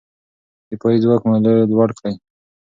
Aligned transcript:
دفاعي 0.69 0.97
ځواک 1.03 1.21
مو 1.27 1.35
لوړ 1.73 1.89
کړئ. 1.97 2.13